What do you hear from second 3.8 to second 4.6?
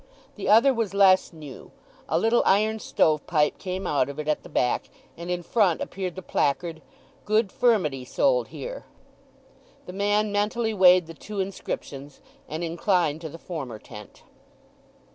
out of it at the